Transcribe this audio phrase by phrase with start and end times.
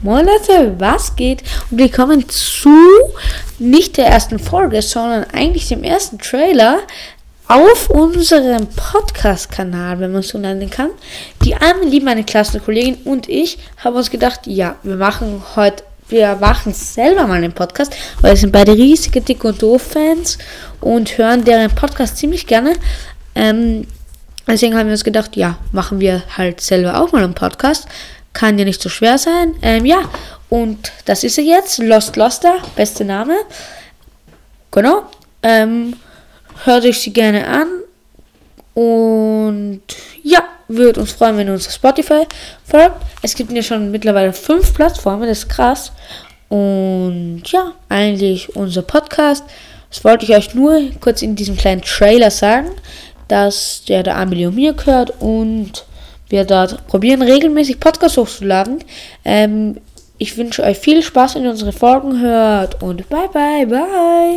[0.00, 1.42] Moin Leute, was geht?
[1.72, 2.70] Und willkommen zu
[3.58, 6.78] nicht der ersten Folge, sondern eigentlich dem ersten Trailer
[7.48, 10.90] auf unserem Podcast-Kanal, wenn man es so nennen kann.
[11.42, 16.72] Die Amelie, meine Klassenkollegin und ich haben uns gedacht, ja, wir machen heute, wir machen
[16.72, 20.38] selber mal einen Podcast, weil wir sind beide riesige Dick und Doof-Fans
[20.80, 22.74] und hören deren Podcast ziemlich gerne.
[23.34, 23.84] Ähm,
[24.46, 27.88] deswegen haben wir uns gedacht, ja, machen wir halt selber auch mal einen Podcast.
[28.32, 29.54] Kann ja nicht so schwer sein.
[29.62, 30.02] Ähm, ja,
[30.48, 31.78] und das ist er jetzt.
[31.78, 33.36] Lost Loster, beste Name.
[34.70, 35.04] Genau.
[35.42, 35.94] Ähm,
[36.64, 37.66] hört euch sie gerne an.
[38.74, 39.82] Und
[40.22, 42.26] ja, würde uns freuen, wenn ihr uns auf Spotify
[42.64, 42.96] folgt.
[43.22, 45.92] Es gibt ja schon mittlerweile fünf Plattformen, das ist krass.
[46.48, 49.44] Und ja, eigentlich unser Podcast.
[49.90, 52.68] Das wollte ich euch nur kurz in diesem kleinen Trailer sagen,
[53.26, 55.84] dass der der Amelie und mir gehört und
[56.28, 58.78] wir dort probieren, regelmäßig Podcasts hochzuladen.
[59.24, 59.78] Ähm,
[60.18, 64.36] ich wünsche euch viel Spaß, wenn ihr unsere Folgen hört und bye bye, bye.